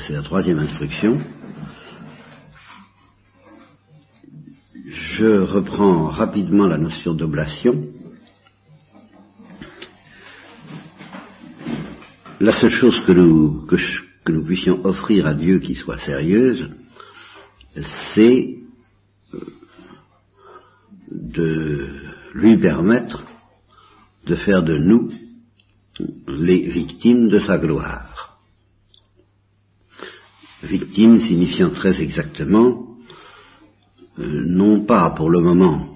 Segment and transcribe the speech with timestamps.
[0.00, 1.18] c'est la troisième instruction.
[4.86, 7.86] Je reprends rapidement la notion d'oblation.
[12.40, 13.66] La seule chose que nous,
[14.44, 16.70] puissions offrir à Dieu qui soit sérieuse,
[18.14, 18.58] c'est
[19.34, 19.40] euh,
[21.10, 21.88] de
[22.34, 23.24] lui permettre
[24.26, 25.10] de faire de nous
[26.28, 28.07] les victimes de sa gloire.
[30.62, 32.96] Victime signifiant très exactement,
[34.18, 35.86] euh, non pas pour le moment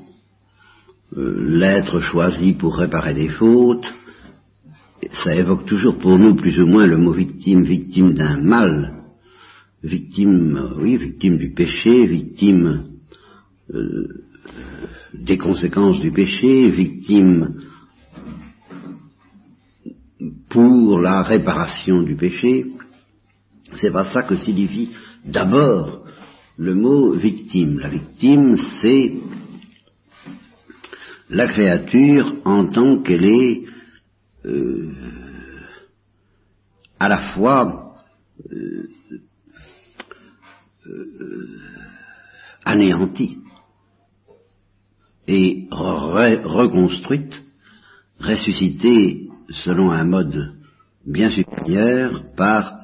[1.17, 3.93] euh, l'être choisi pour réparer des fautes,
[5.11, 9.03] ça évoque toujours pour nous plus ou moins le mot victime, victime d'un mal,
[9.83, 12.85] victime, euh, oui, victime du péché, victime
[15.15, 17.53] des conséquences du péché, victime
[20.49, 22.67] pour la réparation du péché,
[23.77, 24.91] c'est pas ça que signifie
[25.25, 26.05] d'abord
[26.59, 27.79] le mot victime.
[27.81, 29.15] La victime, c'est
[31.31, 33.65] la créature en tant qu'elle est
[34.45, 34.93] euh,
[36.99, 37.97] à la fois
[38.53, 38.89] euh,
[40.87, 41.59] euh,
[42.65, 43.39] anéantie
[45.27, 47.43] et reconstruite,
[48.21, 50.55] ressuscitée selon un mode
[51.07, 52.82] bien supérieur par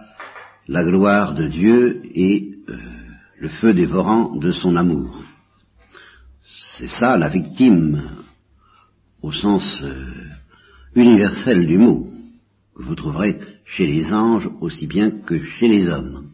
[0.69, 2.77] la gloire de Dieu et euh,
[3.41, 5.25] le feu dévorant de son amour.
[6.77, 8.11] C'est ça la victime
[9.23, 10.05] au sens euh,
[10.95, 12.13] universel du mot,
[12.77, 16.31] que vous trouverez chez les anges aussi bien que chez les hommes.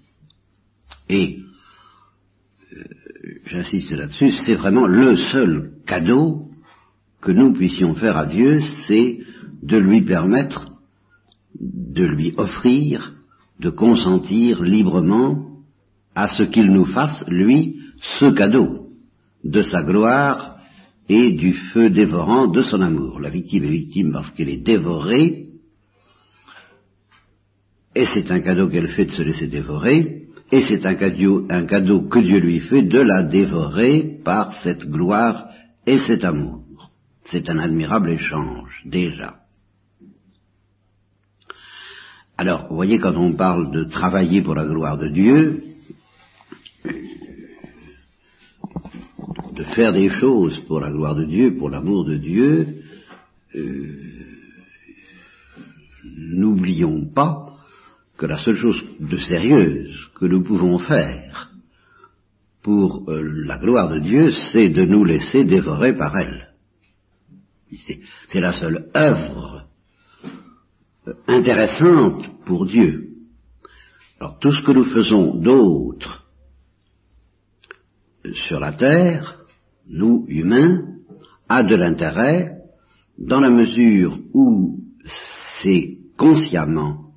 [1.09, 1.39] Et,
[2.73, 2.83] euh,
[3.47, 6.51] j'insiste là-dessus, c'est vraiment le seul cadeau
[7.21, 9.21] que nous puissions faire à Dieu, c'est
[9.63, 10.73] de lui permettre,
[11.59, 13.15] de lui offrir,
[13.61, 15.51] de consentir librement
[16.15, 18.89] à ce qu'il nous fasse, lui, ce cadeau
[19.43, 20.57] de sa gloire
[21.09, 23.21] et du feu dévorant de son amour.
[23.21, 25.49] La victime est victime parce qu'elle est dévorée,
[27.95, 32.19] et c'est un cadeau qu'elle fait de se laisser dévorer, et c'est un cadeau, que
[32.19, 35.47] Dieu lui fait de la dévorer par cette gloire
[35.87, 36.91] et cet amour.
[37.25, 39.44] C'est un admirable échange, déjà.
[42.37, 45.63] Alors, vous voyez, quand on parle de travailler pour la gloire de Dieu,
[49.55, 52.83] de faire des choses pour la gloire de Dieu, pour l'amour de Dieu,
[53.55, 53.99] euh,
[56.05, 57.55] n'oublions pas
[58.17, 61.53] que la seule chose de sérieuse que nous pouvons faire
[62.63, 66.49] pour euh, la gloire de Dieu, c'est de nous laisser dévorer par elle.
[68.31, 69.54] C'est la seule œuvre
[71.27, 73.11] intéressante pour Dieu.
[74.21, 76.27] Alors tout ce que nous faisons d'autre
[78.33, 79.41] sur la terre,
[79.89, 80.83] nous humains,
[81.49, 82.57] a de l'intérêt
[83.19, 84.81] dans la mesure où
[85.61, 87.11] c'est consciemment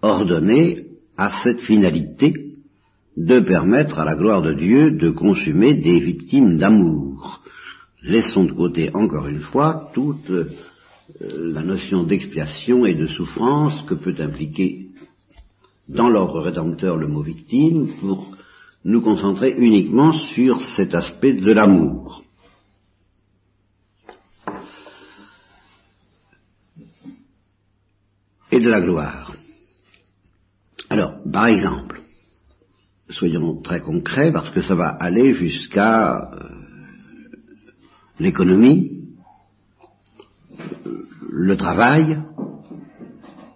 [0.00, 2.34] ordonné à cette finalité
[3.16, 7.42] de permettre à la gloire de Dieu de consumer des victimes d'amour.
[8.02, 10.30] Laissons de côté encore une fois toute
[11.20, 14.88] la notion d'expiation et de souffrance que peut impliquer
[15.88, 18.34] dans l'ordre rédempteur le mot victime pour
[18.84, 22.22] nous concentrer uniquement sur cet aspect de l'amour.
[28.50, 29.34] Et de la gloire.
[30.90, 32.00] Alors, par exemple,
[33.10, 36.48] soyons très concrets parce que ça va aller jusqu'à euh,
[38.20, 38.93] l'économie,
[41.36, 42.22] le travail,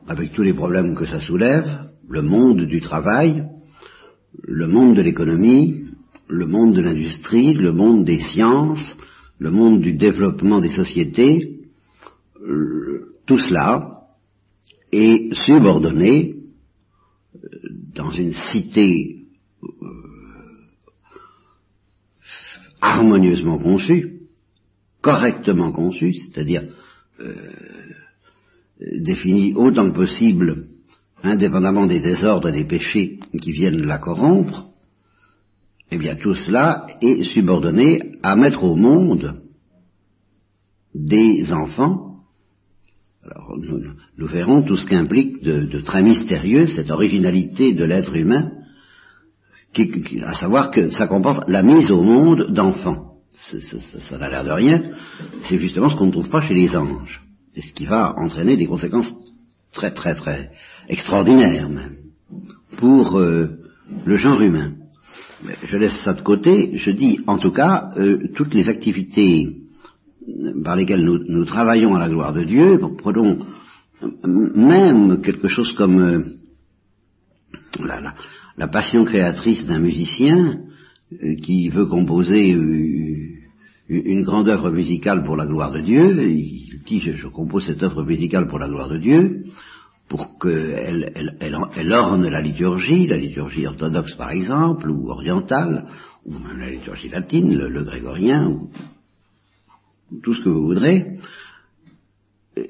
[0.09, 1.65] avec tous les problèmes que ça soulève,
[2.09, 3.47] le monde du travail,
[4.43, 5.85] le monde de l'économie,
[6.27, 8.97] le monde de l'industrie, le monde des sciences,
[9.39, 11.61] le monde du développement des sociétés,
[12.45, 14.09] euh, tout cela
[14.91, 16.35] est subordonné
[17.37, 17.49] euh,
[17.95, 19.23] dans une cité
[19.63, 19.69] euh,
[22.81, 24.23] harmonieusement conçue,
[25.01, 26.65] correctement conçue, c'est-à-dire
[28.81, 30.67] définie autant que possible,
[31.23, 34.69] indépendamment des désordres et des péchés qui viennent la corrompre,
[35.91, 39.41] eh bien tout cela est subordonné à mettre au monde
[40.95, 42.17] des enfants.
[43.25, 48.53] Alors nous, verrons tout ce qu'implique de, très mystérieux cette originalité de l'être humain,
[50.25, 53.09] à savoir que ça comporte la mise au monde d'enfants
[54.09, 54.83] ça n'a l'air de rien,
[55.45, 57.23] c'est justement ce qu'on ne trouve pas chez les anges.
[57.59, 59.13] C'est ce qui va entraîner des conséquences
[59.73, 60.53] très très très
[60.89, 61.97] extraordinaires même.
[62.77, 63.49] pour euh,
[64.07, 64.75] le genre humain.
[65.67, 69.57] Je laisse ça de côté, je dis en tout cas, euh, toutes les activités
[70.63, 73.41] par lesquelles nous, travaillons à la gloire de Dieu, prenons
[74.25, 76.27] même quelque chose comme
[78.57, 80.61] la, passion créatrice d'un musicien
[81.43, 82.51] qui veut composer
[83.89, 86.15] une grande œuvre musicale pour la gloire de Dieu,
[86.89, 89.45] dit je, compose cette œuvre musicale pour la gloire de Dieu,
[90.09, 95.87] pour qu'elle elle, orne la liturgie, la liturgie orthodoxe par exemple, ou orientale,
[96.25, 98.71] ou même la liturgie latine, le, grégorien, ou,
[100.23, 101.19] tout ce que vous voudrez,
[102.57, 102.63] euh,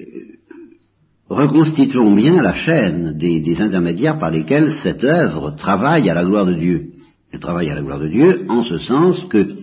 [1.29, 6.45] reconstituons bien la chaîne des, des, intermédiaires par lesquels cette œuvre travaille à la gloire
[6.45, 6.91] de Dieu.
[7.31, 9.58] Elle travaille à la gloire de Dieu en ce sens que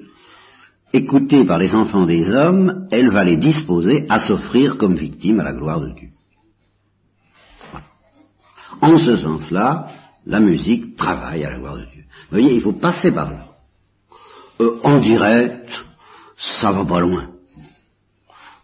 [0.92, 5.44] écoutée par les enfants des hommes, elle va les disposer à s'offrir comme victimes à
[5.44, 6.08] la gloire de Dieu.
[8.80, 9.88] En ce sens-là,
[10.26, 12.04] la musique travaille à la gloire de Dieu.
[12.30, 13.46] Vous voyez, il faut passer par là.
[14.60, 15.68] Euh, en direct,
[16.60, 17.30] ça va pas loin.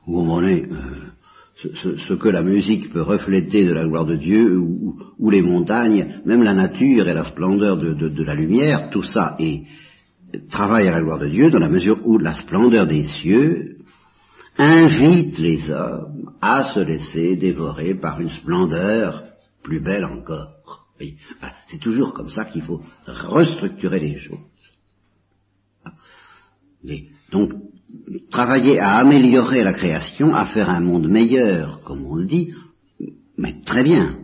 [0.07, 5.31] Vous comprenez euh, ce, que la musique peut refléter de la gloire de Dieu, ou,
[5.31, 9.63] les montagnes, même la nature et la splendeur de la lumière, tout ça est,
[10.51, 13.77] travaille à la gloire de Dieu dans la mesure où la splendeur des cieux
[14.59, 19.25] invite les hommes à se laisser dévorer par une splendeur
[19.63, 20.87] plus belle encore.
[21.69, 24.39] C'est toujours comme ça qu'il faut restructurer les choses.
[27.31, 27.53] donc,
[28.31, 32.55] travailler à améliorer la création, à faire un monde meilleur, comme on le dit,
[33.37, 34.19] mais très bien.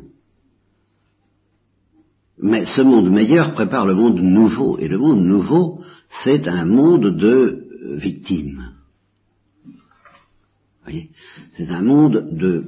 [2.41, 7.17] Mais ce monde meilleur prépare le monde nouveau, et le monde nouveau, c'est un monde
[7.17, 8.73] de euh, victimes.
[11.57, 12.65] C'est un monde de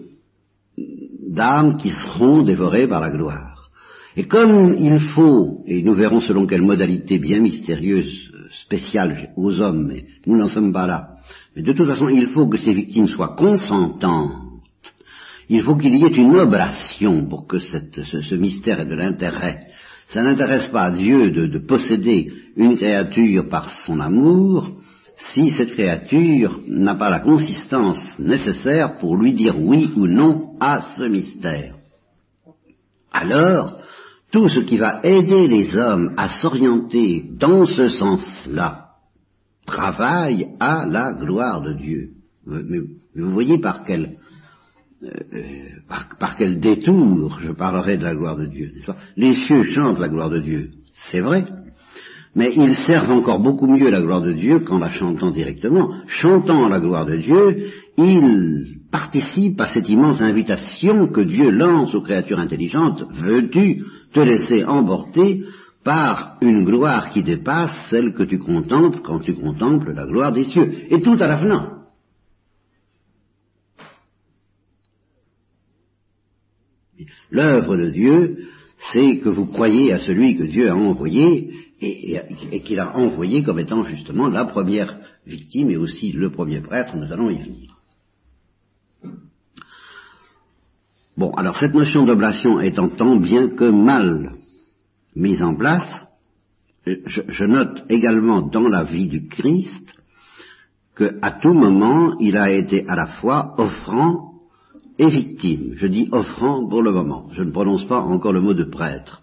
[1.27, 3.71] d'âmes qui seront dévorées par la gloire.
[4.17, 8.31] Et comme il faut, et nous verrons selon quelle modalité bien mystérieuse,
[8.65, 11.17] spéciale aux hommes, mais nous n'en sommes pas là,
[11.57, 14.51] mais de toute façon, il faut que ces victimes soient consentantes
[15.51, 19.67] il faut qu'il y ait une oblation pour que ce, mystère ait de l'intérêt.
[20.11, 24.71] Ça n'intéresse pas Dieu de, posséder une créature par son amour
[25.17, 30.83] si cette créature n'a pas la consistance nécessaire pour lui dire oui ou non à
[30.97, 31.75] ce mystère.
[33.13, 33.79] Alors,
[34.33, 38.87] tout ce qui va aider les hommes à s'orienter dans ce sens-là
[39.67, 42.11] travaille à la gloire de Dieu.
[42.47, 44.17] Vous voyez par quel
[45.03, 45.41] euh, euh,
[46.19, 48.73] par, quel détour je parlerai de la gloire de Dieu.
[49.17, 51.47] Les cieux chantent la gloire de Dieu, c'est vrai,
[52.37, 55.91] mais ils servent encore beaucoup mieux la gloire de Dieu qu'en la chantant directement.
[56.07, 62.03] Chantant la gloire de Dieu, ils participent à cette immense invitation que Dieu lance aux
[62.03, 63.03] créatures intelligentes.
[63.11, 63.83] Veux-tu
[64.13, 65.45] te laisser emporter
[65.83, 70.45] par une gloire qui dépasse celle que tu contemples quand tu contemples la gloire des
[70.45, 70.71] cieux?
[70.91, 71.39] Et tout à la
[77.31, 78.39] L'œuvre de Dieu,
[78.93, 81.51] c'est que vous croyez à celui que Dieu a envoyé
[81.81, 86.97] et, qu'il a envoyé comme étant justement la première victime et aussi le premier prêtre,
[86.97, 87.77] nous allons y venir.
[91.17, 94.33] Bon, alors cette notion d'oblation étant tant bien que mal
[95.15, 96.07] mise en place,
[96.87, 99.95] je, je, note également dans la vie du Christ
[100.97, 104.30] qu'à tout moment il a été à la fois offrant
[105.01, 105.75] et victime.
[105.77, 107.31] Je dis offrant pour le moment.
[107.33, 109.23] Je ne prononce pas encore le mot de prêtre,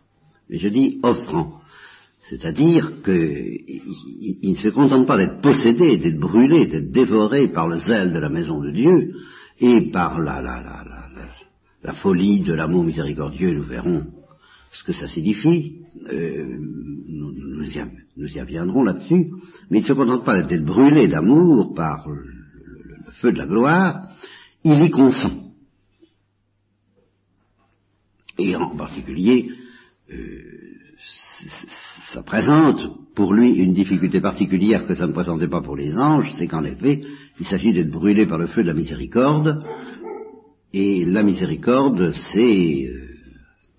[0.49, 1.61] mais je dis offrant.
[2.29, 8.11] C'est-à-dire qu'il ne se contente pas d'être possédé, d'être brûlé, d'être dévoré par le zèle
[8.11, 9.13] de la maison de Dieu
[9.59, 10.83] et par la, la, la,
[11.83, 14.03] la folie de l'amour miséricordieux, nous verrons
[14.73, 16.57] ce que ça signifie, euh,
[17.07, 19.31] nous, y, reviendrons là-dessus,
[19.69, 23.47] mais il ne se contente pas d'être brûlé d'amour par le, le, feu de la
[23.47, 24.09] gloire,
[24.63, 25.46] il y consent
[28.37, 29.49] et en particulier,
[30.11, 30.57] euh,
[32.13, 32.79] ça présente
[33.15, 36.63] pour lui une difficulté particulière que ça ne présentait pas pour les anges, c'est qu'en
[36.63, 37.01] effet,
[37.39, 39.63] il s'agit d'être brûlé par le feu de la miséricorde,
[40.73, 43.07] et la miséricorde, c'est euh,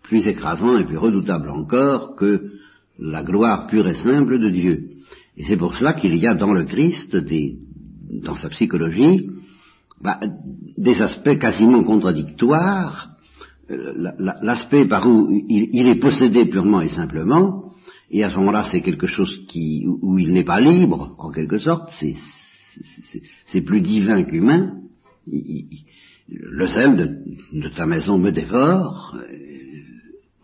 [0.02, 2.50] plus écrasant et plus redoutable encore que
[2.98, 4.90] la gloire pure et simple de Dieu.
[5.36, 7.16] Et c'est pour cela qu'il y a dans le Christ,
[8.10, 9.30] dans sa psychologie,
[10.00, 10.18] bah,
[10.76, 13.10] des aspects quasiment contradictoires
[13.68, 17.72] l'aspect par où il, est possédé purement et simplement,
[18.10, 21.58] et à ce moment-là c'est quelque chose qui, où il n'est pas libre, en quelque
[21.58, 21.90] sorte,
[23.46, 24.74] c'est plus divin qu'humain,
[26.30, 27.22] le sel
[27.52, 29.16] de, ta maison me dévore,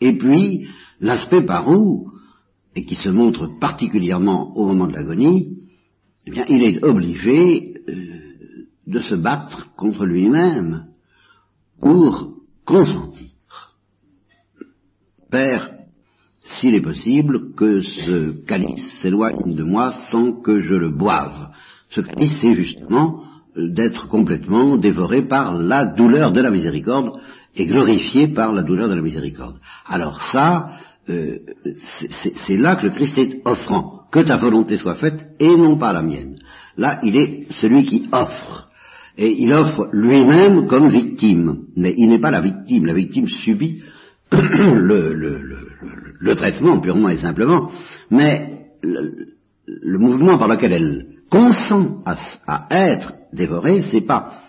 [0.00, 0.66] et puis
[1.00, 2.11] l'aspect par où,
[2.76, 5.59] et qui se montre particulièrement au moment de l'agonie,
[6.26, 7.93] eh bien, il est obligé euh,
[8.87, 10.87] de se battre contre lui-même
[11.81, 12.34] pour
[12.64, 13.30] consentir.
[15.30, 15.71] Père,
[16.44, 21.49] s'il est possible, que ce calice s'éloigne de moi sans que je le boive.
[21.90, 23.23] Ce calice, c'est justement
[23.56, 27.18] d'être complètement dévoré par la douleur de la miséricorde
[27.56, 29.59] et glorifié par la douleur de la miséricorde.
[29.87, 30.71] Alors ça,
[31.09, 31.38] euh,
[32.47, 35.92] c'est là que le Christ est offrant, que ta volonté soit faite et non pas
[35.92, 36.37] la mienne.
[36.76, 38.63] Là, il est celui qui offre.
[39.16, 42.87] Et il offre lui-même comme victime, mais il n'est pas la victime.
[42.87, 43.83] La victime subit
[44.33, 47.71] le, traitement purement et simplement,
[48.11, 52.16] mais le, mouvement par lequel elle consent à,
[52.47, 54.40] à être dévorée, c'est pas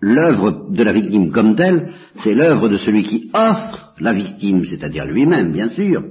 [0.00, 5.06] l'œuvre de la victime comme telle, c'est l'œuvre de celui qui offre la victime, c'est-à-dire
[5.06, 6.02] lui-même, bien sûr,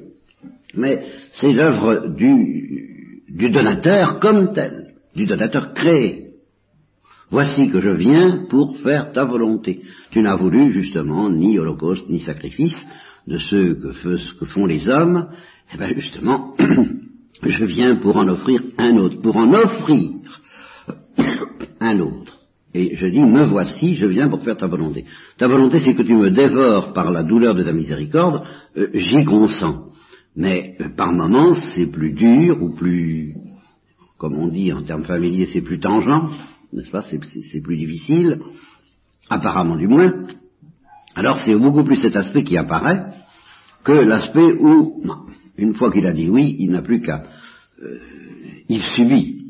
[0.76, 6.23] mais c'est l'œuvre du, du donateur comme tel, du donateur créé.
[7.34, 9.82] Voici que je viens pour faire ta volonté.
[10.12, 12.80] Tu n'as voulu justement ni holocauste ni sacrifice
[13.26, 15.30] de que, que font les hommes.
[15.74, 16.54] Eh bien justement,
[17.44, 20.12] je viens pour en offrir un autre, pour en offrir
[21.80, 22.38] un autre.
[22.76, 25.06] Et je dis, me voici, je viens pour faire ta volonté.
[25.40, 28.44] Ta volonté, c'est que tu me dévores par la douleur de ta miséricorde,
[28.78, 29.86] euh, j'y consens.
[30.36, 33.34] Mais euh, par moments, c'est plus dur ou plus,
[34.20, 36.30] comme on dit en termes familiers, c'est plus tangent,
[36.74, 38.40] n'est-ce pas C'est plus difficile,
[39.30, 40.28] apparemment du moins.
[41.16, 43.14] Alors c'est beaucoup plus cet aspect qui apparaît
[43.84, 45.04] que l'aspect où,
[45.58, 47.24] une fois qu'il a dit oui, il n'a plus qu'à...
[47.82, 47.98] Euh,
[48.70, 49.44] il subit,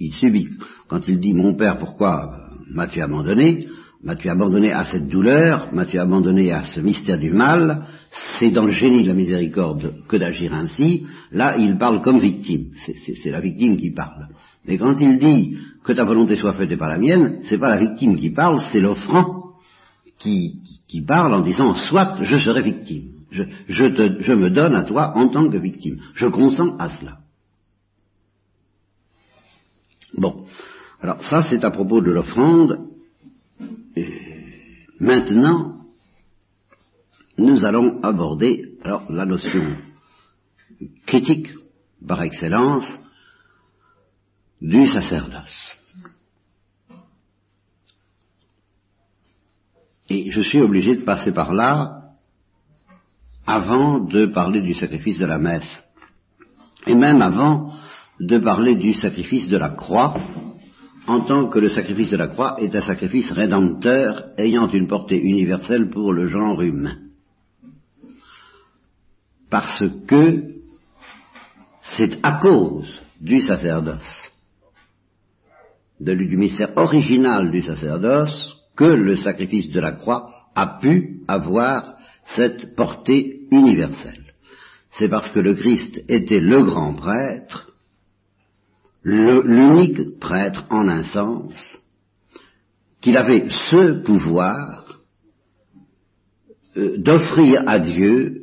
[0.00, 0.48] il, subit.
[0.88, 2.32] Quand il dit mon père, pourquoi
[2.70, 3.68] m'as-tu abandonné?
[4.02, 5.68] M'as-tu abandonné à cette douleur?
[5.74, 7.84] M'as-tu abandonné à ce mystère du mal?
[8.38, 11.06] C'est dans le génie de la miséricorde que d'agir ainsi.
[11.32, 12.70] Là, il parle comme victime.
[13.22, 14.28] C'est la victime qui parle.
[14.66, 17.70] Mais quand il dit que ta volonté soit faite et pas la mienne, c'est pas
[17.70, 19.54] la victime qui parle, c'est l'offrant
[20.18, 23.04] qui, qui, parle en disant soit je serai victime.
[23.30, 26.00] Je, je, te, je me donne à toi en tant que victime.
[26.14, 27.18] Je consens à cela.
[30.14, 30.44] Bon.
[31.00, 32.86] Alors ça, c'est à propos de l'offrande.
[34.98, 35.76] Maintenant,
[37.38, 39.76] nous allons aborder alors la notion
[41.06, 41.48] critique
[42.06, 42.84] par excellence
[44.60, 45.78] du sacerdoce.
[50.08, 52.02] Et je suis obligé de passer par là
[53.46, 55.82] avant de parler du sacrifice de la messe,
[56.86, 57.72] et même avant
[58.18, 60.14] de parler du sacrifice de la croix,
[61.06, 65.20] en tant que le sacrifice de la croix est un sacrifice rédempteur ayant une portée
[65.20, 66.98] universelle pour le genre humain.
[69.48, 70.54] Parce que
[71.82, 72.88] c'est à cause
[73.20, 74.29] du sacerdoce,
[76.00, 82.74] du mystère original du sacerdoce, que le sacrifice de la croix a pu avoir cette
[82.74, 84.32] portée universelle.
[84.92, 87.70] C'est parce que le Christ était le grand prêtre
[89.02, 91.52] l'unique prêtre en un sens,
[93.00, 95.00] qu'il avait ce pouvoir
[96.76, 98.42] euh, d'offrir à Dieu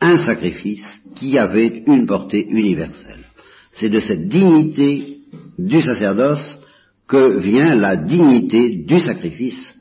[0.00, 3.24] un sacrifice qui avait une portée universelle.
[3.72, 5.20] C'est de cette dignité
[5.58, 6.55] du sacerdoce
[7.08, 9.74] que vient la dignité du sacrifice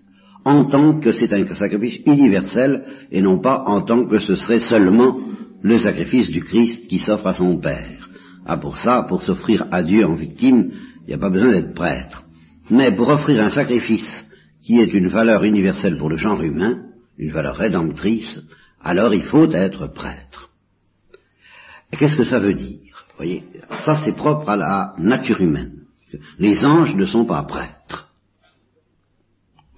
[0.43, 4.59] en tant que c'est un sacrifice universel et non pas en tant que ce serait
[4.59, 5.17] seulement
[5.63, 8.09] le sacrifice du Christ qui s'offre à son Père.
[8.45, 10.69] Ah, pour ça, pour s'offrir à Dieu en victime,
[11.01, 12.23] il n'y a pas besoin d'être prêtre.
[12.69, 14.23] Mais pour offrir un sacrifice
[14.61, 16.83] qui est une valeur universelle pour le genre humain,
[17.17, 18.41] une valeur rédemptrice,
[18.81, 20.49] alors il faut être prêtre.
[21.91, 23.05] Qu'est-ce que ça veut dire?
[23.17, 23.43] Voyez,
[23.83, 25.74] ça c'est propre à la nature humaine.
[26.39, 28.09] Les anges ne sont pas prêtres.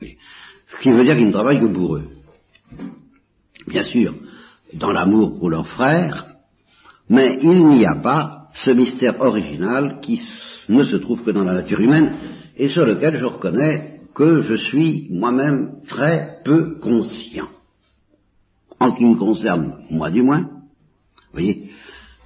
[0.02, 2.08] Ce qui veut dire qu'ils ne travaillent que pour eux.
[3.68, 4.14] Bien sûr,
[4.74, 6.26] dans l'amour pour leurs frères,
[7.10, 10.22] mais il n'y a pas ce mystère original qui
[10.70, 12.16] ne se trouve que dans la nature humaine
[12.56, 17.48] et sur lequel je reconnais que je suis moi-même très peu conscient.
[18.80, 21.72] En ce qui me concerne, moi du moins, vous voyez,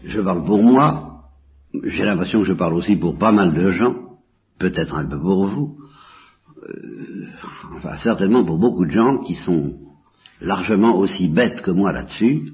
[0.04, 1.24] je parle pour moi,
[1.84, 3.96] j'ai l'impression que je parle aussi pour pas mal de gens,
[4.62, 5.78] peut-être un peu pour vous,
[6.64, 7.28] euh,
[7.76, 9.80] enfin certainement pour beaucoup de gens qui sont
[10.40, 12.54] largement aussi bêtes que moi là-dessus,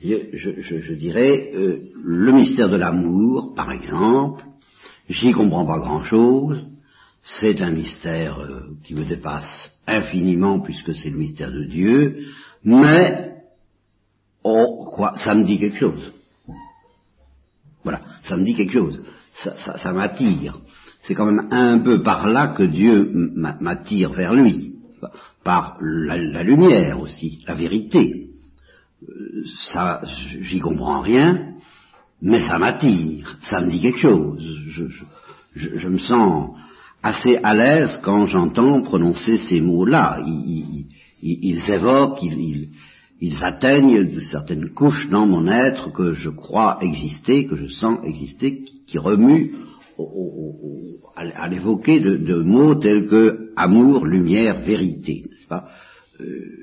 [0.00, 4.44] je, dirais, euh, le mystère de l'amour, par exemple,
[5.08, 6.64] j'y comprends pas grand-chose,
[7.22, 12.18] c'est un mystère euh, qui me dépasse infiniment puisque c'est le mystère de Dieu,
[12.64, 13.42] mais,
[14.42, 16.12] oh, Bah, ça me dit quelque chose.
[17.82, 19.00] Voilà, ça me dit quelque chose.
[19.34, 20.60] Ça, m'attire.
[21.02, 24.76] C'est quand même un peu par là que Dieu m'attire vers lui.
[25.42, 28.28] Par la, lumière aussi, la vérité.
[29.02, 30.00] Euh, ça,
[30.40, 31.54] j'y comprends rien,
[32.20, 34.60] mais ça m'attire, ça me dit quelque chose.
[35.56, 36.50] Je, me sens
[37.02, 40.22] assez à l'aise quand j'entends prononcer ces mots-là.
[40.24, 42.68] Ils, évoquent, ils,
[43.20, 48.64] ils atteignent certaines couches dans mon être que je crois exister, que je sens exister,
[48.86, 49.52] qui, remuent
[51.14, 55.68] à, l'évoquer de, mots tels que amour, lumière, vérité, n'est-ce pas?
[56.20, 56.62] Euh,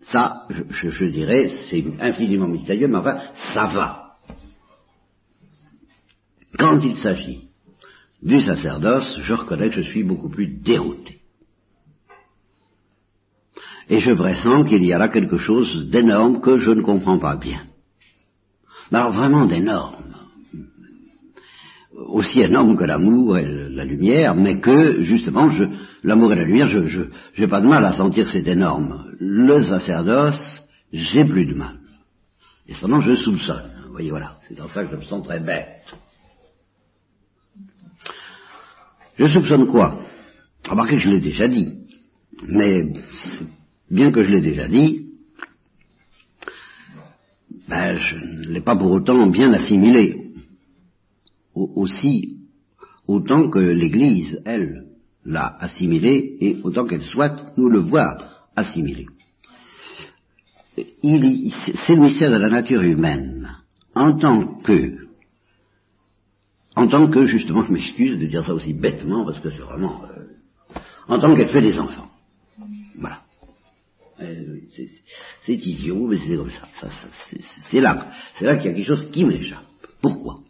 [0.00, 3.18] Ça, je, dirais, c'est infiniment mystérieux, mais enfin,
[3.54, 4.16] ça va.
[6.58, 7.48] Quand il s'agit
[8.22, 11.22] du sacerdoce, je reconnais que je suis beaucoup plus dérouté
[13.88, 17.36] et je pressens qu'il y a là quelque chose d'énorme que je ne comprends pas
[17.36, 17.62] bien.
[18.90, 20.11] Alors vraiment d'énorme.
[22.06, 25.48] Aussi énorme que l'amour et la lumière, mais que, justement,
[26.02, 29.14] l'amour et la lumière, je n'ai pas de mal à sentir c'est énorme.
[29.18, 31.78] Le sacerdoce, j'ai plus de mal.
[32.66, 33.70] Et cependant, je soupçonne.
[33.86, 35.94] Vous voyez, voilà, c'est en ça que je me sens très bête.
[39.18, 39.98] Je soupçonne quoi?
[40.68, 41.74] Remarquez que je l'ai déjà dit.
[42.48, 42.92] Mais
[43.90, 45.06] bien que je l'ai déjà dit,
[47.68, 50.21] ben, je ne l'ai pas pour autant bien assimilé.
[51.54, 52.38] Aussi,
[53.06, 54.86] autant que l'Église, elle,
[55.24, 59.06] l'a assimilé, et autant qu'elle souhaite nous le voir assimilé.
[60.76, 63.56] C'est le mystère de la nature humaine,
[63.94, 65.06] en tant que,
[66.74, 70.02] en tant que, justement, je m'excuse de dire ça aussi bêtement, parce que c'est vraiment,
[70.04, 70.76] euh,
[71.08, 72.08] en tant qu'elle fait des enfants.
[72.96, 73.20] Voilà.
[74.20, 74.60] Euh,
[75.42, 76.68] c'est idiot, mais c'est comme ça.
[77.70, 79.66] c'est là, c'est là qu'il y a quelque chose qui m'échappe.
[80.00, 80.40] Pourquoi?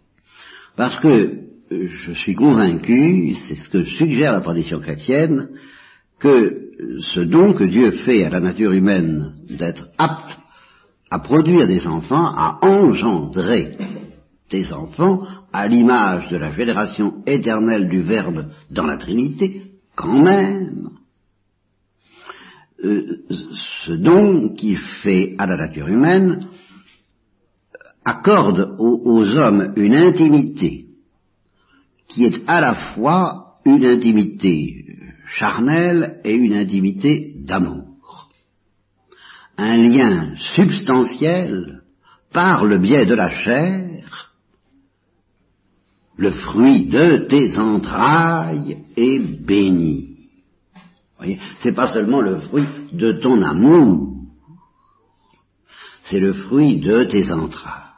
[0.77, 5.51] Parce que euh, je suis convaincu, c'est ce que suggère la tradition chrétienne,
[6.19, 6.63] que
[7.01, 10.39] ce don que Dieu fait à la nature humaine d'être apte
[11.11, 13.77] à produire des enfants, à engendrer
[14.51, 19.63] des enfants, à l'image de la génération éternelle du Verbe dans la Trinité,
[19.95, 20.91] quand même,
[22.85, 23.19] euh,
[23.85, 26.49] ce don qu'il fait à la nature humaine
[28.05, 30.87] accorde aux, hommes une intimité
[32.09, 34.85] qui est à la fois une intimité
[35.29, 38.29] charnelle et une intimité d'amour.
[39.57, 41.83] Un lien substantiel
[42.33, 44.33] par le biais de la chair,
[46.17, 50.13] le fruit de tes entrailles est béni
[51.61, 54.17] c'est pas seulement le fruit de ton amour,
[56.05, 57.92] c'est le fruit de tes entrailles.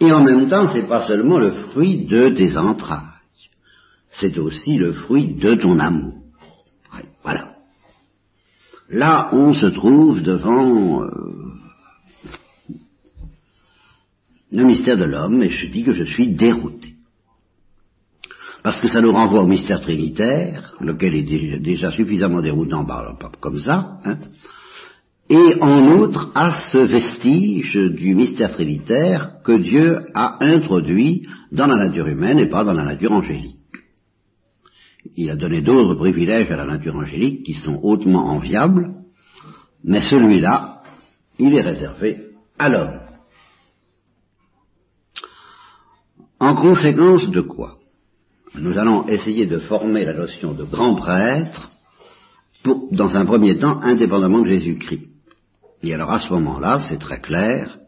[0.00, 3.00] Et en même temps, c'est pas seulement le fruit de tes entrailles,
[4.12, 6.14] c'est aussi le fruit de ton amour.
[7.22, 7.54] Voilà.
[8.88, 11.10] Là, on se trouve devant euh,
[14.50, 16.94] le mystère de l'homme, et je dis que je suis dérouté
[18.62, 23.58] parce que ça nous renvoie au mystère trinitaire, lequel est déjà, suffisamment déroutant par, comme
[23.58, 24.18] ça, hein,
[25.30, 31.76] et en outre à ce vestige du mystère trinitaire que Dieu a introduit dans la
[31.76, 33.56] nature humaine et pas dans la nature angélique.
[35.16, 38.92] Il a donné d'autres privilèges à la nature angélique qui sont hautement enviables,
[39.84, 40.82] mais celui-là,
[41.38, 43.00] il est réservé à l'homme.
[46.40, 47.76] En conséquence de quoi
[48.56, 51.70] nous allons essayer de former la notion de grand prêtre,
[52.64, 55.09] pour, dans un premier temps, indépendamment de Jésus-Christ.
[55.82, 57.78] Et alors à ce moment-là, c'est très clair,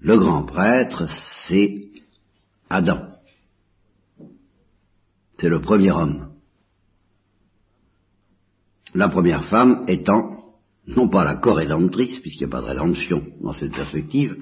[0.00, 1.06] le grand prêtre,
[1.46, 1.88] c'est
[2.68, 3.06] Adam.
[5.38, 6.30] C'est le premier homme.
[8.94, 10.54] La première femme étant,
[10.86, 14.36] non pas la co-rédemptrice, puisqu'il n'y a pas de rédemption dans cette perspective,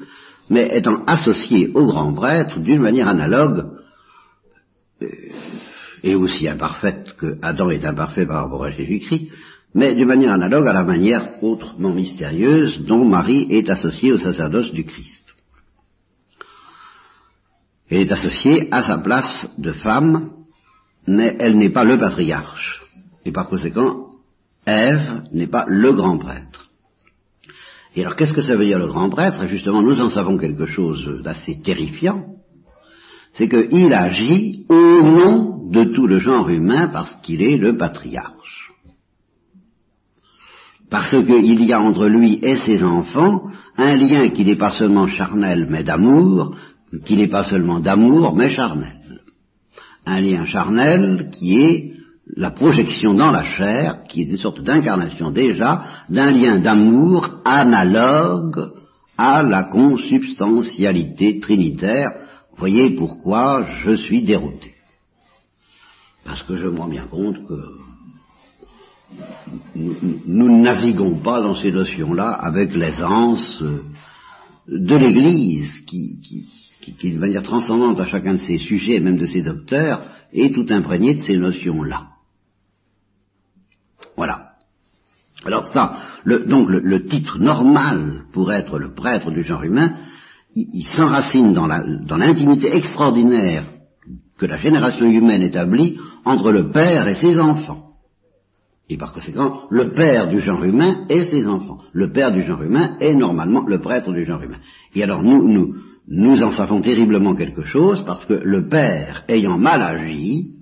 [0.49, 3.67] mais étant associée au grand prêtre d'une manière analogue
[5.03, 5.09] euh,
[6.03, 9.31] et aussi imparfaite que Adam est imparfait par rapport à Jésus-Christ,
[9.75, 14.73] mais d'une manière analogue à la manière autrement mystérieuse dont Marie est associée au sacerdoce
[14.73, 15.25] du Christ.
[17.91, 20.31] Elle est associée à sa place de femme,
[21.07, 22.83] mais elle n'est pas le patriarche.
[23.25, 24.11] Et par conséquent,
[24.67, 26.71] Ève n'est pas le grand prêtre.
[27.97, 29.47] Et alors qu'est-ce que ça veut dire le grand prêtre?
[29.47, 32.39] Justement, nous en savons quelque chose d'assez terrifiant
[33.39, 38.68] c'est qu'il agit au nom de tout le genre humain parce qu'il est le patriarche.
[40.91, 43.43] Parce qu'il y a entre lui et ses enfants
[43.77, 46.57] un lien qui n'est pas seulement charnel mais d'amour,
[47.05, 49.21] qui n'est pas seulement d'amour mais charnel.
[50.07, 51.93] Un lien charnel qui est
[52.37, 58.73] la projection dans la chair, qui est une sorte d'incarnation déjà, d'un lien d'amour analogue
[59.17, 62.11] à la consubstantialité trinitaire.
[62.57, 64.75] Voyez pourquoi je suis dérouté.
[66.25, 67.78] Parce que je me rends bien compte que
[69.75, 73.63] nous, ne naviguons pas dans ces notions-là avec l'aisance
[74.69, 79.19] de l'Église qui, qui, qui, de manière transcendante à chacun de ses sujets, et même
[79.19, 82.09] de ses docteurs, est tout imprégné de ces notions-là.
[84.17, 84.49] Voilà.
[85.45, 89.95] Alors ça, le, donc le, titre normal pour être le prêtre du genre humain,
[90.55, 93.65] il, s'enracine dans l'intimité extraordinaire
[94.37, 97.88] que la génération humaine établit entre le père et ses enfants.
[98.91, 101.79] Et par conséquent, le père du genre humain et ses enfants.
[101.93, 104.61] Le père du genre humain est normalement le prêtre du genre humain.
[104.95, 105.77] Et alors nous, nous,
[106.09, 110.55] nous en savons terriblement quelque chose parce que le père ayant mal agi,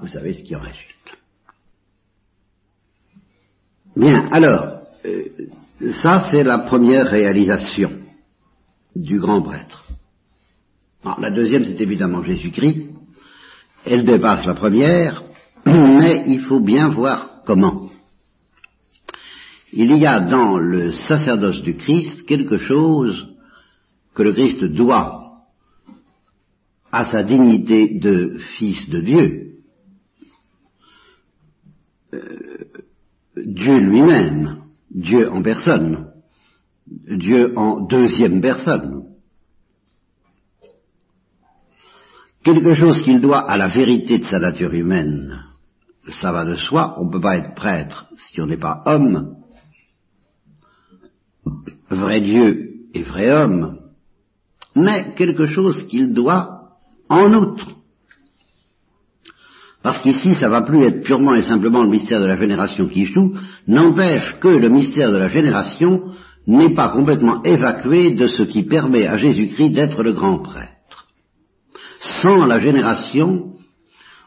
[0.00, 0.94] vous savez ce qui en résulte.
[3.96, 5.24] Bien, alors, euh,
[6.02, 7.90] ça c'est la première réalisation
[8.94, 9.84] du grand prêtre.
[11.18, 12.90] la deuxième c'est évidemment Jésus-Christ.
[13.84, 15.24] Elle dépasse la première,
[15.98, 17.90] mais il faut bien voir comment.
[19.72, 23.28] Il y a dans le sacerdoce du Christ quelque chose
[24.14, 25.44] que le Christ doit
[26.90, 29.44] à sa dignité de fils de Dieu.
[32.14, 32.64] Euh,
[33.36, 36.12] Dieu lui-même, Dieu en personne,
[36.86, 39.04] Dieu en deuxième personne.
[42.42, 45.47] Quelque chose qu'il doit à la vérité de sa nature humaine,
[46.12, 49.36] ça va de soi, on ne peut pas être prêtre si on n'est pas homme,
[51.90, 53.78] vrai Dieu et vrai homme,
[54.74, 56.76] mais quelque chose qu'il doit
[57.08, 57.78] en outre.
[59.82, 63.06] Parce qu'ici, ça va plus être purement et simplement le mystère de la génération qui
[63.06, 63.34] joue,
[63.66, 66.12] n'empêche que le mystère de la génération
[66.46, 71.08] n'est pas complètement évacué de ce qui permet à Jésus-Christ d'être le grand prêtre.
[72.22, 73.52] Sans la génération,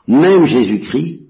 [0.07, 1.20] même Jésus-Christ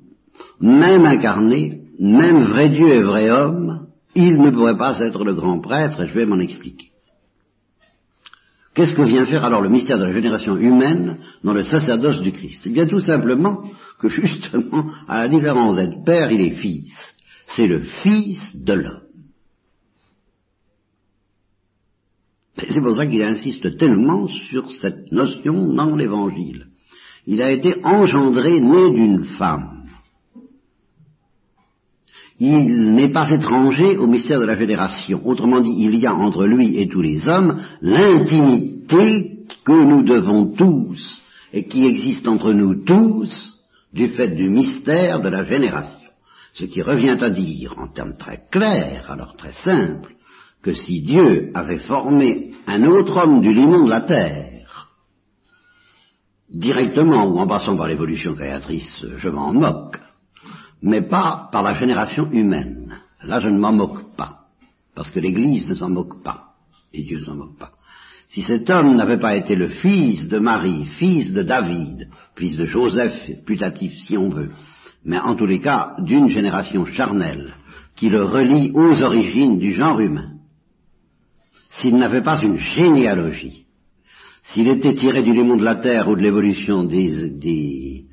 [0.62, 5.60] même incarné, même vrai Dieu et vrai homme, il ne pourrait pas être le grand
[5.60, 6.90] prêtre, et je vais m'en expliquer.
[8.74, 12.32] Qu'est-ce que vient faire alors le mystère de la génération humaine dans le sacerdoce du
[12.32, 12.62] Christ?
[12.66, 13.64] Eh bien tout simplement
[14.00, 17.14] que justement, à la différence d'être père, il est fils.
[17.48, 19.02] C'est le fils de l'homme.
[22.70, 26.68] C'est pour ça qu'il insiste tellement sur cette notion dans l'Évangile.
[27.28, 29.81] Il a été engendré né d'une femme
[32.44, 35.22] il n'est pas étranger au mystère de la fédération.
[35.26, 40.52] Autrement dit, il y a entre lui et tous les hommes l'intimité que nous devons
[40.56, 41.22] tous
[41.54, 43.60] et qui existe entre nous tous
[43.94, 46.10] du fait du mystère de la génération.
[46.54, 50.16] Ce qui revient à dire, en termes très clairs, alors très simples,
[50.64, 54.90] que si Dieu avait formé un autre homme du limon de la terre,
[56.50, 60.00] directement ou en passant par l'évolution créatrice, je m'en moque,
[60.82, 63.00] mais pas par la génération humaine.
[63.24, 64.48] Là, je ne m'en moque pas,
[64.96, 66.56] parce que l'Église ne s'en moque pas,
[66.94, 67.72] et Dieu ne s'en moque pas.
[68.30, 72.66] Si cet homme n'avait pas été le fils de Marie, fils de David, fils de
[72.66, 74.52] Joseph, putatif si on veut,
[75.04, 77.54] mais en tous les cas d'une génération charnelle,
[77.96, 80.32] qui le relie aux origines du genre humain,
[81.70, 83.66] s'il n'avait pas une généalogie,
[84.44, 88.06] s'il était tiré du monde de la terre ou de l'évolution des, des,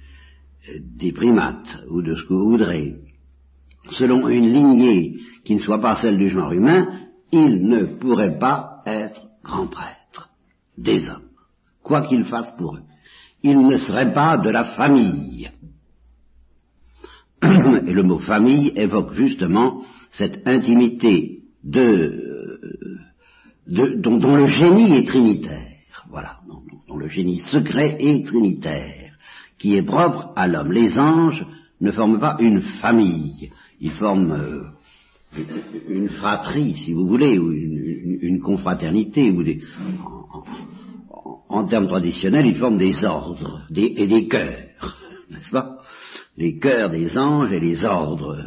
[0.80, 2.96] des primates ou de ce que vous voudrez,
[3.90, 6.86] selon une lignée qui ne soit pas celle du genre humain,
[7.32, 10.30] il ne pourrait pas être grand prêtre
[10.76, 11.28] des hommes,
[11.82, 12.82] quoi qu'il fasse pour eux.
[13.42, 15.50] Il ne serait pas de la famille.
[17.42, 21.80] Et le mot famille évoque justement cette intimité dont,
[23.66, 26.04] le génie est trinitaire.
[26.10, 26.40] Voilà,
[26.88, 29.07] dont le génie secret est trinitaire
[29.58, 30.72] qui est propre à l'homme.
[30.72, 31.44] Les anges
[31.80, 35.42] ne forment pas une famille, ils forment euh,
[35.88, 39.60] une fratrie, si vous voulez, ou une, confraternité, ou des,
[41.48, 44.98] en, termes traditionnels, ils forment des ordres et des cœurs,
[45.30, 45.78] n'est-ce pas?
[46.36, 48.38] Les cœurs des anges et les ordres.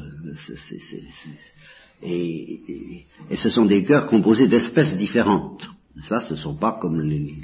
[2.02, 5.70] et, ce sont des cœurs composés d'espèces différentes.
[6.10, 6.22] Pas?
[6.22, 7.36] Ce ne sont pas comme les,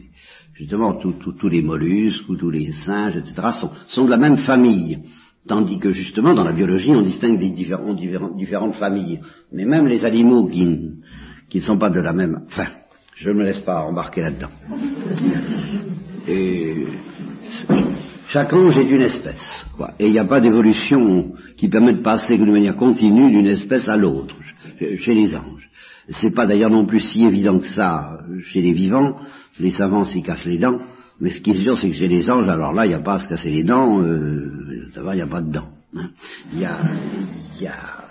[0.57, 3.49] justement tous les mollusques ou tous les singes, etc.,
[3.87, 4.99] sont, de la même famille.
[5.47, 9.21] Tandis que justement, dans la biologie, on distingue des différents, différentes familles.
[9.53, 10.67] Mais même les animaux qui,
[11.49, 12.41] qui ne sont pas de la même...
[12.47, 12.67] Enfin,
[13.15, 14.51] je ne me laisse pas embarquer là-dedans.
[16.27, 16.85] Et
[18.27, 19.65] chaque ange est une espèce.
[19.77, 19.91] Quoi.
[19.99, 23.87] Et il n'y a pas d'évolution qui permet de passer de manière continue d'une espèce
[23.87, 24.35] à l'autre
[24.97, 25.69] chez les anges.
[26.09, 29.17] C'est pas d'ailleurs non plus si évident que ça chez les vivants.
[29.59, 30.79] Les savants s'y cassent les dents.
[31.19, 32.99] Mais ce qui est sûr, c'est que chez les anges, alors là, il n'y a
[32.99, 35.69] pas à se casser les dents, euh, il n'y a pas de dents.
[35.95, 36.09] Hein.
[36.53, 36.79] Y, a,
[37.59, 38.07] y a,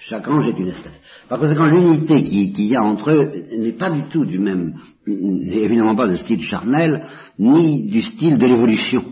[0.00, 1.00] chaque ange est une espèce.
[1.28, 4.74] Par conséquent, l'unité qu'il y a entre eux n'est pas du tout du même,
[5.06, 7.04] évidemment pas de style charnel,
[7.38, 9.04] ni du style de l'évolution.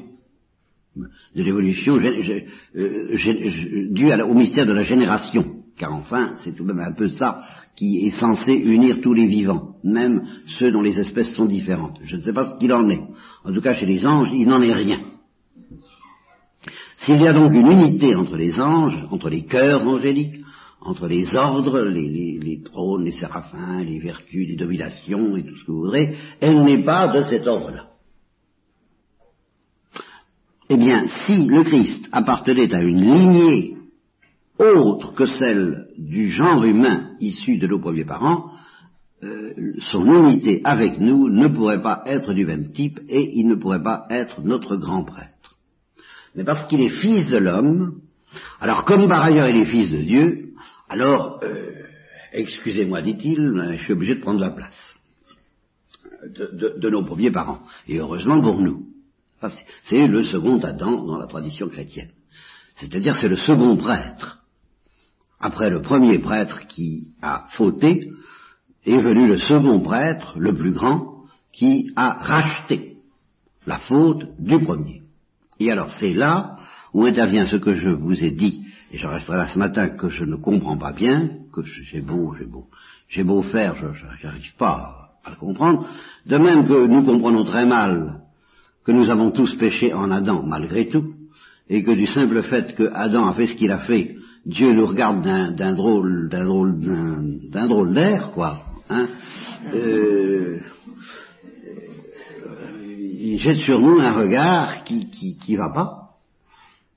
[0.96, 6.84] De l'évolution euh, due au mystère de la génération car enfin, c'est tout de même
[6.84, 7.42] un peu ça
[7.74, 11.98] qui est censé unir tous les vivants, même ceux dont les espèces sont différentes.
[12.02, 13.02] Je ne sais pas ce qu'il en est.
[13.44, 15.00] En tout cas, chez les anges, il n'en est rien.
[16.98, 20.40] S'il y a donc une unité entre les anges, entre les cœurs angéliques,
[20.80, 25.72] entre les ordres, les, trônes, les séraphins, les vertus, les dominations et tout ce que
[25.72, 27.86] vous voudrez, elle n'est pas de cet ordre-là.
[30.68, 33.75] Eh bien, si le Christ appartenait à une lignée
[34.58, 38.50] autre que celle du genre humain issu de nos premiers parents,
[39.22, 43.54] euh, son unité avec nous ne pourrait pas être du même type et il ne
[43.54, 45.56] pourrait pas être notre grand prêtre.
[46.34, 48.00] Mais parce qu'il est fils de l'homme,
[48.60, 50.46] alors comme par ailleurs il est fils de Dieu,
[50.88, 51.72] alors, euh,
[52.32, 54.96] excusez-moi, dit-il, je suis obligé de prendre la place
[56.28, 57.60] de, de nos premiers parents.
[57.88, 58.86] Et heureusement pour nous.
[59.84, 62.10] C'est le second Adam dans la tradition chrétienne.
[62.76, 64.42] C'est-à-dire c'est le second prêtre
[65.40, 68.10] après le premier prêtre qui a fauté,
[68.84, 72.96] est venu le second prêtre, le plus grand, qui a racheté
[73.66, 75.02] la faute du premier.
[75.58, 76.56] Et alors c'est là
[76.92, 80.08] où intervient ce que je vous ai dit, et je resterai là ce matin, que
[80.08, 82.66] je ne comprends pas bien, que j'ai beau, j'ai beau,
[83.08, 85.88] j'ai beau faire, je n'arrive pas à, le comprendre,
[86.24, 88.20] de même que nous comprenons très mal
[88.84, 91.14] que nous avons tous péché en Adam, malgré tout,
[91.68, 94.15] et que du simple fait que Adam a fait ce qu'il a fait,
[94.46, 98.62] Dieu nous regarde d'un drôle, d'un drôle, d'un drôle d'air, quoi.
[98.88, 99.08] Hein.
[99.74, 100.60] Euh,
[102.88, 106.10] il jette sur nous un regard qui, qui, qui va pas,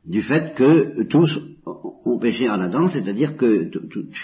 [0.06, 1.40] du fait que tous
[2.06, 3.72] ont péché en Adam, c'est-à-dire que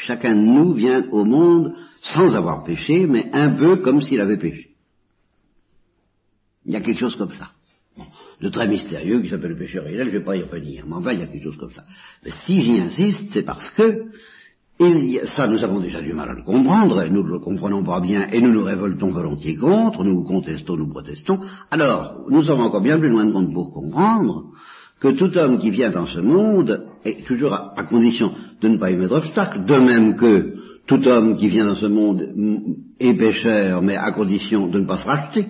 [0.06, 4.38] chacun de nous vient au monde sans avoir péché, mais un peu comme s'il avait
[4.38, 4.76] péché.
[6.68, 7.55] Il y a quelque chose comme ça
[8.46, 10.94] de très mystérieux qui s'appelle le péché originel, je ne vais pas y revenir, mais
[10.96, 11.84] enfin il y a quelque chose comme ça.
[12.24, 14.04] Mais si j'y insiste, c'est parce que
[15.26, 18.02] ça nous avons déjà du mal à le comprendre, et nous ne le comprenons pas
[18.02, 21.40] bien, et nous nous révoltons volontiers contre, nous contestons, nous protestons,
[21.72, 24.52] alors nous sommes encore bien plus loin de compte pour comprendre
[25.00, 28.32] que tout homme qui vient dans ce monde, est toujours à, condition
[28.62, 30.56] de ne pas y mettre obstacle, de même que
[30.86, 32.24] tout homme qui vient dans ce monde
[33.00, 35.48] est pécheur, mais à condition de ne pas se racheter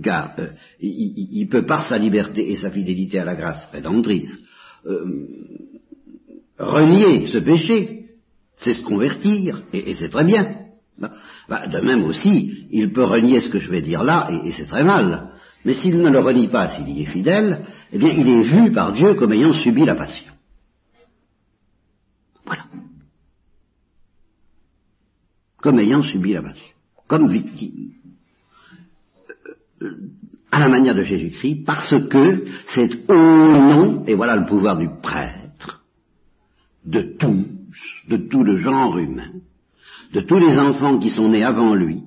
[0.00, 0.48] car euh,
[0.80, 4.38] il, peut par sa liberté et sa fidélité à la grâce rédemptrice
[4.86, 5.26] euh,
[6.58, 8.06] renier ce péché,
[8.56, 10.56] c'est se convertir, et, c'est très bien.
[10.98, 11.10] Bah,
[11.48, 14.66] bah, de même aussi, il peut renier ce que je vais dire là, et, c'est
[14.66, 15.30] très mal.
[15.64, 18.72] Mais s'il ne le renie pas, s'il y est fidèle, eh bien il est vu
[18.72, 20.32] par Dieu comme ayant subi la passion.
[22.44, 22.64] Voilà.
[25.58, 26.74] Comme ayant subi la passion.
[27.06, 28.01] Comme victime
[30.50, 34.88] à la manière de Jésus-Christ, parce que c'est au nom, et voilà le pouvoir du
[35.02, 35.82] prêtre,
[36.84, 37.46] de tous,
[38.08, 39.32] de tout le genre humain,
[40.12, 42.02] de tous les enfants qui sont nés avant lui,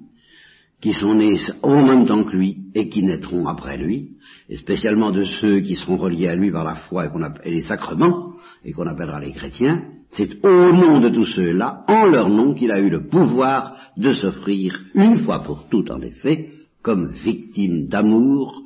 [0.79, 4.11] qui sont nés au même temps que lui et qui naîtront après lui,
[4.47, 7.09] et spécialement de ceux qui seront reliés à lui par la foi et,
[7.45, 8.33] et les sacrements,
[8.63, 12.71] et qu'on appellera les chrétiens, c'est au nom de tous ceux-là, en leur nom, qu'il
[12.71, 16.49] a eu le pouvoir de s'offrir, une fois pour toutes en effet,
[16.85, 18.61] comme victime d'amour,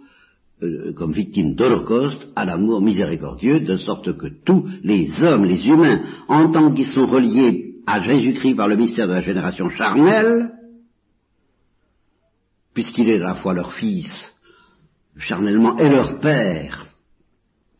[0.61, 6.01] euh, comme victime d'holocauste à l'amour miséricordieux, de sorte que tous les hommes, les humains,
[6.27, 10.51] en tant qu'ils sont reliés à Jésus-Christ par le mystère de la génération charnelle,
[12.73, 14.11] puisqu'il est à la fois leur fils
[15.15, 16.87] charnellement et leur père,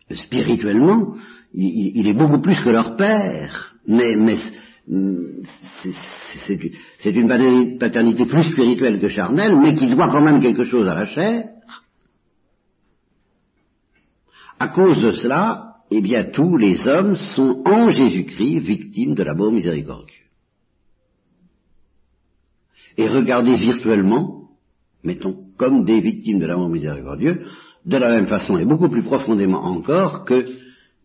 [0.10, 1.16] spirituellement,
[1.54, 4.38] il, est beaucoup plus que leur père, mais, mais
[7.00, 10.96] c'est une paternité plus spirituelle que charnelle, mais qui doit quand même quelque chose à
[10.96, 11.50] la chair.
[14.60, 19.52] À cause de cela, eh bien tous les hommes sont en Jésus-Christ victimes de l'amour
[19.52, 20.16] miséricordieux.
[22.98, 24.50] Et regardez virtuellement,
[25.04, 27.42] mettons, comme des victimes de l'amour miséricordieux,
[27.86, 30.26] de la même façon et beaucoup plus profondément encore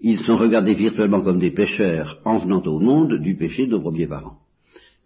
[0.04, 3.80] qu'ils sont regardés virtuellement comme des pécheurs en venant au monde du péché de nos
[3.80, 4.36] premiers parents.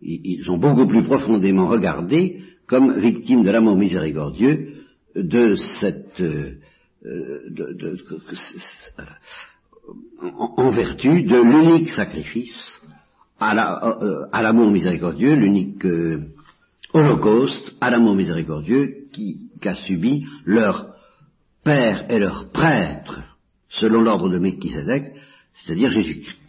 [0.03, 4.75] Ils sont beaucoup plus profondément regardés comme victimes de l'amour miséricordieux
[5.15, 6.59] de cette euh,
[7.49, 7.97] de,
[10.21, 12.81] en, vertu de l'unique sacrifice
[13.39, 13.55] à
[14.43, 16.25] l'amour miséricordieux, l'unique euh,
[16.93, 19.07] holocauste à l'amour miséricordieux
[19.61, 20.89] qu'a subi leur
[21.63, 23.38] père et leur prêtre,
[23.69, 25.15] selon l'ordre de Melchizedek,
[25.53, 26.48] c'est-à-dire Jésus-Christ.